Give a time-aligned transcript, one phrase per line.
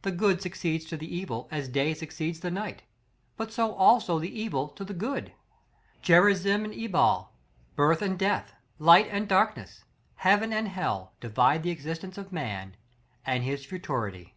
[0.00, 2.82] The good succeeds to the evil as day succeeds the night,
[3.36, 5.34] but so also the evil to the good.
[6.00, 7.30] Gerizim and Ebal,
[7.74, 9.84] birth and death, light and darkness,
[10.14, 12.74] heaven and hell, divide the existence of man,
[13.26, 14.34] and his Futurity.